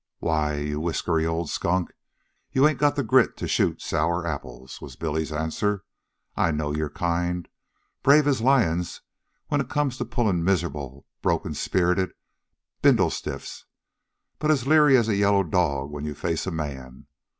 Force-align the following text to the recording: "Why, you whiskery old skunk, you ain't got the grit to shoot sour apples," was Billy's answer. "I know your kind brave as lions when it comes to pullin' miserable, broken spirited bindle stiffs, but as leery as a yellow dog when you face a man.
"Why, 0.17 0.55
you 0.55 0.79
whiskery 0.79 1.27
old 1.27 1.51
skunk, 1.51 1.91
you 2.51 2.67
ain't 2.67 2.79
got 2.79 2.95
the 2.95 3.03
grit 3.03 3.37
to 3.37 3.47
shoot 3.47 3.83
sour 3.83 4.25
apples," 4.25 4.81
was 4.81 4.95
Billy's 4.95 5.31
answer. 5.31 5.83
"I 6.35 6.49
know 6.49 6.73
your 6.73 6.89
kind 6.89 7.47
brave 8.01 8.25
as 8.27 8.41
lions 8.41 9.01
when 9.49 9.61
it 9.61 9.69
comes 9.69 9.99
to 9.99 10.05
pullin' 10.05 10.43
miserable, 10.43 11.05
broken 11.21 11.53
spirited 11.53 12.13
bindle 12.81 13.11
stiffs, 13.11 13.65
but 14.39 14.49
as 14.49 14.65
leery 14.65 14.97
as 14.97 15.07
a 15.07 15.15
yellow 15.15 15.43
dog 15.43 15.91
when 15.91 16.03
you 16.03 16.15
face 16.15 16.47
a 16.47 16.51
man. 16.51 17.05